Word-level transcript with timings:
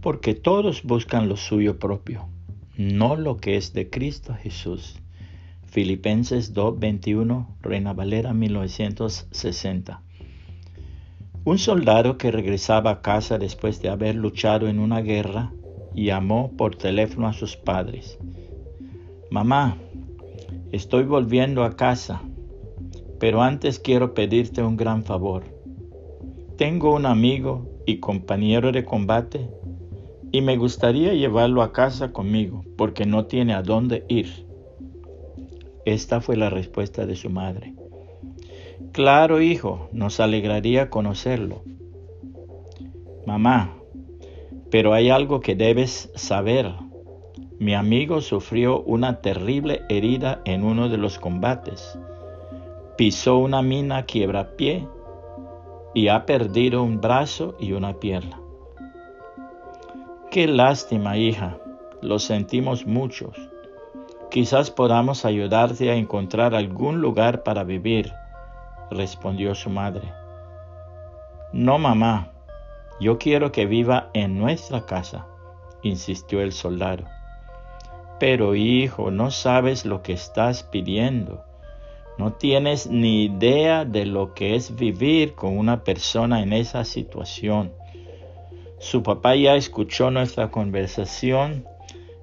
porque 0.00 0.34
todos 0.34 0.82
buscan 0.82 1.28
lo 1.28 1.36
suyo 1.36 1.78
propio, 1.78 2.28
no 2.76 3.16
lo 3.16 3.36
que 3.36 3.56
es 3.56 3.72
de 3.72 3.90
Cristo 3.90 4.34
Jesús. 4.34 4.96
Filipenses 5.66 6.54
2:21, 6.54 7.46
Reina 7.60 7.92
Valera 7.92 8.32
1960. 8.32 10.02
Un 11.44 11.58
soldado 11.58 12.18
que 12.18 12.30
regresaba 12.30 12.90
a 12.90 13.00
casa 13.02 13.38
después 13.38 13.82
de 13.82 13.88
haber 13.88 14.14
luchado 14.14 14.68
en 14.68 14.78
una 14.78 15.00
guerra 15.00 15.52
llamó 15.94 16.52
por 16.56 16.76
teléfono 16.76 17.26
a 17.26 17.32
sus 17.32 17.56
padres. 17.56 18.18
Mamá, 19.30 19.76
estoy 20.72 21.04
volviendo 21.04 21.64
a 21.64 21.76
casa, 21.76 22.22
pero 23.18 23.42
antes 23.42 23.78
quiero 23.78 24.14
pedirte 24.14 24.62
un 24.62 24.76
gran 24.76 25.04
favor. 25.04 25.44
Tengo 26.56 26.94
un 26.94 27.06
amigo 27.06 27.68
y 27.86 27.98
compañero 27.98 28.72
de 28.72 28.84
combate 28.84 29.48
y 30.32 30.40
me 30.42 30.56
gustaría 30.56 31.14
llevarlo 31.14 31.62
a 31.62 31.72
casa 31.72 32.12
conmigo 32.12 32.64
porque 32.76 33.06
no 33.06 33.26
tiene 33.26 33.54
a 33.54 33.62
dónde 33.62 34.04
ir. 34.08 34.46
Esta 35.84 36.20
fue 36.20 36.36
la 36.36 36.50
respuesta 36.50 37.06
de 37.06 37.16
su 37.16 37.30
madre. 37.30 37.74
Claro, 38.92 39.40
hijo, 39.40 39.88
nos 39.92 40.20
alegraría 40.20 40.90
conocerlo. 40.90 41.62
Mamá, 43.26 43.74
pero 44.70 44.92
hay 44.92 45.10
algo 45.10 45.40
que 45.40 45.54
debes 45.54 46.10
saber. 46.14 46.74
Mi 47.58 47.74
amigo 47.74 48.20
sufrió 48.20 48.82
una 48.82 49.20
terrible 49.20 49.82
herida 49.88 50.42
en 50.44 50.64
uno 50.64 50.88
de 50.88 50.98
los 50.98 51.18
combates. 51.18 51.98
Pisó 52.96 53.38
una 53.38 53.62
mina 53.62 54.04
quiebrapié 54.04 54.86
y 55.94 56.08
ha 56.08 56.26
perdido 56.26 56.82
un 56.82 57.00
brazo 57.00 57.56
y 57.58 57.72
una 57.72 57.94
pierna. 57.94 58.40
Qué 60.30 60.46
lástima, 60.46 61.16
hija, 61.16 61.56
lo 62.02 62.18
sentimos 62.18 62.84
muchos. 62.84 63.34
Quizás 64.30 64.70
podamos 64.70 65.24
ayudarte 65.24 65.90
a 65.90 65.94
encontrar 65.94 66.54
algún 66.54 67.00
lugar 67.00 67.42
para 67.42 67.64
vivir, 67.64 68.12
respondió 68.90 69.54
su 69.54 69.70
madre. 69.70 70.12
No, 71.54 71.78
mamá, 71.78 72.32
yo 73.00 73.16
quiero 73.16 73.52
que 73.52 73.64
viva 73.64 74.10
en 74.12 74.38
nuestra 74.38 74.84
casa, 74.84 75.26
insistió 75.82 76.42
el 76.42 76.52
soldado. 76.52 77.04
Pero 78.20 78.54
hijo, 78.54 79.10
no 79.10 79.30
sabes 79.30 79.86
lo 79.86 80.02
que 80.02 80.12
estás 80.12 80.62
pidiendo. 80.62 81.42
No 82.18 82.34
tienes 82.34 82.86
ni 82.86 83.24
idea 83.24 83.86
de 83.86 84.04
lo 84.04 84.34
que 84.34 84.56
es 84.56 84.76
vivir 84.76 85.34
con 85.34 85.56
una 85.56 85.84
persona 85.84 86.42
en 86.42 86.52
esa 86.52 86.84
situación. 86.84 87.72
Su 88.78 89.02
papá 89.02 89.34
ya 89.34 89.56
escuchó 89.56 90.10
nuestra 90.10 90.50
conversación 90.50 91.64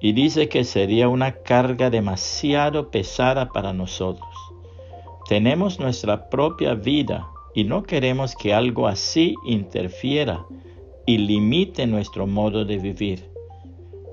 y 0.00 0.12
dice 0.12 0.48
que 0.48 0.64
sería 0.64 1.08
una 1.08 1.32
carga 1.32 1.90
demasiado 1.90 2.90
pesada 2.90 3.50
para 3.50 3.72
nosotros. 3.72 4.28
Tenemos 5.28 5.78
nuestra 5.78 6.30
propia 6.30 6.74
vida 6.74 7.28
y 7.54 7.64
no 7.64 7.82
queremos 7.82 8.34
que 8.34 8.54
algo 8.54 8.86
así 8.86 9.34
interfiera 9.44 10.46
y 11.04 11.18
limite 11.18 11.86
nuestro 11.86 12.26
modo 12.26 12.64
de 12.64 12.78
vivir. 12.78 13.30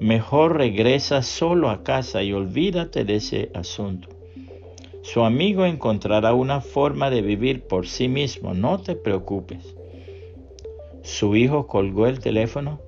Mejor 0.00 0.56
regresa 0.56 1.22
solo 1.22 1.70
a 1.70 1.84
casa 1.84 2.22
y 2.22 2.32
olvídate 2.32 3.04
de 3.04 3.16
ese 3.16 3.50
asunto. 3.54 4.08
Su 5.02 5.22
amigo 5.22 5.66
encontrará 5.66 6.34
una 6.34 6.60
forma 6.60 7.10
de 7.10 7.22
vivir 7.22 7.62
por 7.68 7.86
sí 7.86 8.08
mismo, 8.08 8.54
no 8.54 8.80
te 8.80 8.96
preocupes. 8.96 9.76
Su 11.04 11.36
hijo 11.36 11.66
colgó 11.66 12.06
el 12.06 12.18
teléfono 12.18 12.80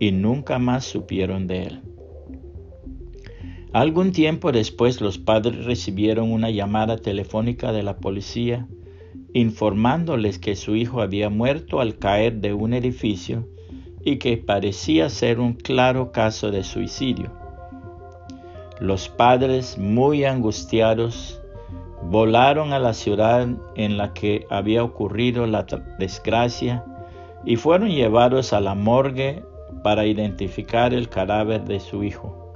y 0.00 0.10
nunca 0.10 0.58
más 0.58 0.84
supieron 0.84 1.46
de 1.46 1.62
él. 1.62 1.82
Algún 3.72 4.10
tiempo 4.10 4.50
después 4.50 5.00
los 5.00 5.18
padres 5.18 5.64
recibieron 5.64 6.32
una 6.32 6.50
llamada 6.50 6.96
telefónica 6.96 7.70
de 7.70 7.84
la 7.84 7.98
policía 7.98 8.66
informándoles 9.34 10.40
que 10.40 10.56
su 10.56 10.74
hijo 10.74 11.00
había 11.00 11.30
muerto 11.30 11.80
al 11.80 11.96
caer 11.96 12.40
de 12.40 12.52
un 12.52 12.74
edificio 12.74 13.48
y 14.04 14.16
que 14.16 14.36
parecía 14.36 15.08
ser 15.08 15.38
un 15.38 15.54
claro 15.54 16.10
caso 16.10 16.50
de 16.50 16.64
suicidio. 16.64 17.30
Los 18.80 19.08
padres, 19.08 19.78
muy 19.78 20.24
angustiados, 20.24 21.40
volaron 22.02 22.72
a 22.72 22.80
la 22.80 22.94
ciudad 22.94 23.48
en 23.76 23.96
la 23.96 24.12
que 24.12 24.44
había 24.50 24.82
ocurrido 24.82 25.46
la 25.46 25.64
desgracia 26.00 26.84
y 27.46 27.56
fueron 27.56 27.90
llevados 27.90 28.52
a 28.52 28.60
la 28.60 28.74
morgue 28.74 29.44
para 29.82 30.06
identificar 30.06 30.94
el 30.94 31.08
cadáver 31.08 31.64
de 31.64 31.80
su 31.80 32.02
hijo. 32.04 32.52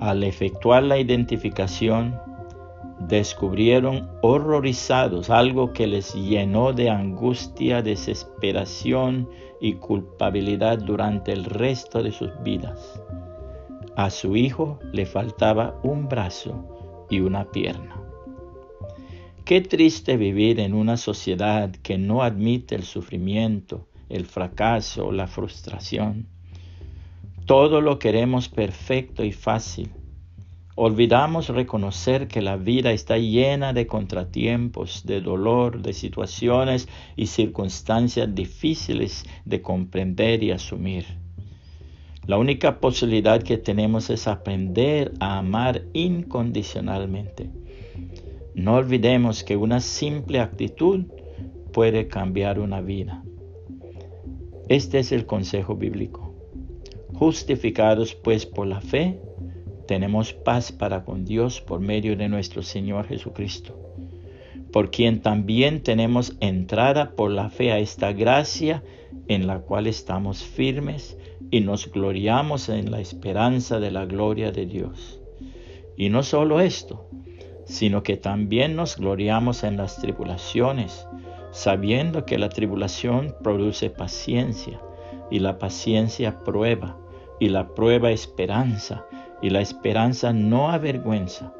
Al 0.00 0.24
efectuar 0.24 0.82
la 0.82 0.98
identificación, 0.98 2.18
descubrieron 3.00 4.08
horrorizados 4.22 5.30
algo 5.30 5.72
que 5.72 5.86
les 5.86 6.14
llenó 6.14 6.72
de 6.72 6.90
angustia, 6.90 7.82
desesperación 7.82 9.28
y 9.60 9.74
culpabilidad 9.74 10.78
durante 10.78 11.32
el 11.32 11.44
resto 11.44 12.02
de 12.02 12.12
sus 12.12 12.30
vidas. 12.42 13.02
A 13.96 14.10
su 14.10 14.36
hijo 14.36 14.78
le 14.92 15.04
faltaba 15.04 15.78
un 15.82 16.08
brazo 16.08 17.06
y 17.10 17.20
una 17.20 17.44
pierna. 17.50 18.09
Qué 19.50 19.60
triste 19.60 20.16
vivir 20.16 20.60
en 20.60 20.74
una 20.74 20.96
sociedad 20.96 21.72
que 21.82 21.98
no 21.98 22.22
admite 22.22 22.76
el 22.76 22.84
sufrimiento, 22.84 23.88
el 24.08 24.24
fracaso, 24.26 25.10
la 25.10 25.26
frustración. 25.26 26.28
Todo 27.46 27.80
lo 27.80 27.98
queremos 27.98 28.48
perfecto 28.48 29.24
y 29.24 29.32
fácil. 29.32 29.90
Olvidamos 30.76 31.48
reconocer 31.48 32.28
que 32.28 32.42
la 32.42 32.56
vida 32.56 32.92
está 32.92 33.18
llena 33.18 33.72
de 33.72 33.88
contratiempos, 33.88 35.04
de 35.04 35.20
dolor, 35.20 35.82
de 35.82 35.94
situaciones 35.94 36.88
y 37.16 37.26
circunstancias 37.26 38.32
difíciles 38.32 39.24
de 39.44 39.60
comprender 39.62 40.44
y 40.44 40.52
asumir. 40.52 41.06
La 42.24 42.38
única 42.38 42.78
posibilidad 42.78 43.42
que 43.42 43.58
tenemos 43.58 44.10
es 44.10 44.28
aprender 44.28 45.12
a 45.18 45.38
amar 45.38 45.82
incondicionalmente 45.92 47.50
no 48.54 48.74
olvidemos 48.74 49.44
que 49.44 49.56
una 49.56 49.80
simple 49.80 50.40
actitud 50.40 51.06
puede 51.72 52.08
cambiar 52.08 52.58
una 52.58 52.80
vida. 52.80 53.22
Este 54.68 54.98
es 54.98 55.12
el 55.12 55.26
consejo 55.26 55.76
bíblico. 55.76 56.34
Justificados 57.14 58.14
pues 58.14 58.46
por 58.46 58.66
la 58.66 58.80
fe, 58.80 59.20
tenemos 59.86 60.32
paz 60.32 60.72
para 60.72 61.04
con 61.04 61.24
Dios 61.24 61.60
por 61.60 61.80
medio 61.80 62.16
de 62.16 62.28
nuestro 62.28 62.62
Señor 62.62 63.06
Jesucristo, 63.08 63.76
por 64.72 64.90
quien 64.90 65.20
también 65.20 65.82
tenemos 65.82 66.36
entrada 66.40 67.16
por 67.16 67.30
la 67.30 67.50
fe 67.50 67.72
a 67.72 67.78
esta 67.78 68.12
gracia 68.12 68.82
en 69.26 69.46
la 69.46 69.58
cual 69.60 69.86
estamos 69.86 70.44
firmes 70.44 71.18
y 71.50 71.60
nos 71.60 71.90
gloriamos 71.90 72.68
en 72.68 72.90
la 72.90 73.00
esperanza 73.00 73.80
de 73.80 73.90
la 73.90 74.06
gloria 74.06 74.52
de 74.52 74.66
Dios. 74.66 75.20
Y 75.96 76.08
no 76.08 76.22
solo 76.22 76.60
esto, 76.60 77.08
sino 77.70 78.02
que 78.02 78.16
también 78.16 78.74
nos 78.74 78.96
gloriamos 78.96 79.62
en 79.62 79.76
las 79.76 79.96
tribulaciones, 79.98 81.06
sabiendo 81.52 82.26
que 82.26 82.36
la 82.36 82.48
tribulación 82.48 83.36
produce 83.44 83.90
paciencia, 83.90 84.80
y 85.30 85.38
la 85.38 85.58
paciencia 85.58 86.40
prueba, 86.40 86.96
y 87.38 87.48
la 87.48 87.68
prueba 87.68 88.10
esperanza, 88.10 89.06
y 89.40 89.50
la 89.50 89.60
esperanza 89.60 90.32
no 90.32 90.70
avergüenza, 90.70 91.52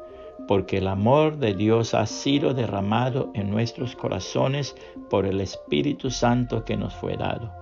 porque 0.49 0.79
el 0.79 0.89
amor 0.89 1.37
de 1.37 1.53
Dios 1.53 1.93
ha 1.93 2.05
sido 2.05 2.53
derramado 2.53 3.31
en 3.33 3.49
nuestros 3.49 3.95
corazones 3.95 4.75
por 5.09 5.25
el 5.25 5.39
Espíritu 5.39 6.11
Santo 6.11 6.65
que 6.65 6.75
nos 6.75 6.93
fue 6.93 7.15
dado. 7.15 7.53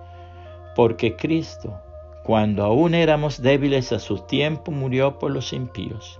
Porque 0.75 1.15
Cristo, 1.15 1.79
cuando 2.23 2.63
aún 2.63 2.95
éramos 2.95 3.43
débiles 3.43 3.91
a 3.91 3.99
su 3.99 4.17
tiempo, 4.17 4.71
murió 4.71 5.19
por 5.19 5.29
los 5.29 5.53
impíos 5.53 6.19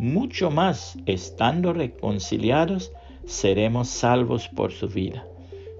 mucho 0.00 0.50
más, 0.50 0.96
estando 1.04 1.74
reconciliados, 1.74 2.90
seremos 3.26 3.88
salvos 3.88 4.48
por 4.48 4.72
su 4.72 4.88
vida. 4.88 5.26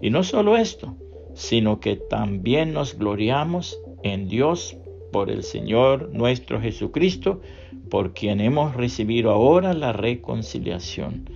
Y 0.02 0.10
no 0.10 0.24
solo 0.24 0.58
esto, 0.58 0.94
sino 1.32 1.80
que 1.80 1.96
también 1.96 2.74
nos 2.74 2.98
gloriamos 2.98 3.78
en 4.02 4.28
Dios 4.28 4.76
por 5.10 5.30
el 5.30 5.42
Señor 5.42 6.10
nuestro 6.12 6.60
Jesucristo, 6.60 7.40
por 7.88 8.12
quien 8.12 8.42
hemos 8.42 8.76
recibido 8.76 9.30
ahora 9.30 9.72
la 9.72 9.94
reconciliación. 9.94 11.30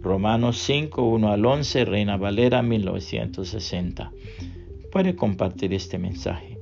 Romanos 0.00 0.56
5, 0.56 1.02
1 1.02 1.32
al 1.32 1.44
11, 1.44 1.84
Reina 1.84 2.16
Valera 2.16 2.62
1960. 2.62 4.10
Puede 4.90 5.14
compartir 5.14 5.74
este 5.74 5.98
mensaje 5.98 6.58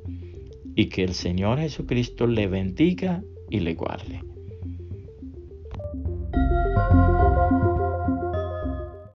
y 0.74 0.86
que 0.86 1.04
el 1.04 1.14
Señor 1.14 1.60
Jesucristo 1.60 2.26
le 2.26 2.48
bendiga 2.48 3.22
y 3.48 3.60
le 3.60 3.74
guarde. 3.74 4.29